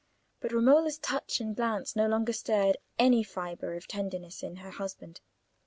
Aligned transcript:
But 0.39 0.51
Romola's 0.51 0.97
touch 0.97 1.39
and 1.39 1.55
glance 1.55 1.95
no 1.95 2.07
longer 2.07 2.33
stirred 2.33 2.77
any 2.97 3.21
fibre 3.21 3.75
of 3.75 3.87
tenderness 3.87 4.41
in 4.41 4.55
her 4.55 4.71
husband. 4.71 5.21